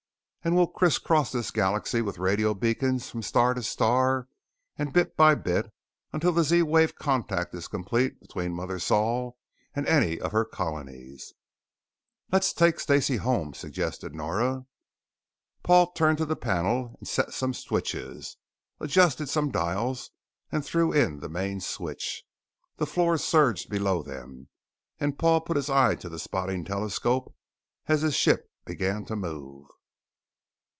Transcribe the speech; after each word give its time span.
And 0.43 0.55
we'll 0.55 0.65
criss 0.65 0.97
cross 0.97 1.31
this 1.31 1.51
galaxy 1.51 2.01
with 2.01 2.17
radio 2.17 2.55
beacons 2.55 3.11
from 3.11 3.21
star 3.21 3.53
to 3.53 3.61
star 3.61 4.27
and 4.75 4.91
bit 4.91 5.15
by 5.15 5.35
bit 5.35 5.71
until 6.11 6.31
the 6.31 6.43
Z 6.43 6.63
wave 6.63 6.95
contact 6.95 7.53
is 7.53 7.67
complete 7.67 8.19
between 8.19 8.55
Mother 8.55 8.79
Sol 8.79 9.37
and 9.75 9.85
any 9.85 10.19
of 10.19 10.31
her 10.31 10.43
Colonies." 10.43 11.35
"Let's 12.31 12.53
take 12.53 12.79
Stacey 12.79 13.17
home," 13.17 13.53
suggested 13.53 14.15
Nora. 14.15 14.65
Paul 15.61 15.91
turned 15.91 16.17
to 16.17 16.25
the 16.25 16.35
panel 16.35 16.95
and 16.97 17.07
set 17.07 17.33
some 17.35 17.53
switches, 17.53 18.35
adjusted 18.79 19.29
some 19.29 19.51
dials, 19.51 20.09
and 20.51 20.65
threw 20.65 20.91
in 20.91 21.19
the 21.19 21.29
main 21.29 21.59
switch. 21.61 22.23
The 22.77 22.87
floor 22.87 23.19
surged 23.19 23.69
below 23.69 24.01
them 24.01 24.47
and 24.99 25.19
Paul 25.19 25.41
put 25.41 25.55
his 25.55 25.69
eye 25.69 25.93
to 25.97 26.09
the 26.09 26.17
spotting 26.17 26.65
telescope 26.65 27.31
as 27.85 28.01
his 28.01 28.15
ship 28.15 28.49
began 28.65 29.05
to 29.05 29.15
move. 29.15 29.67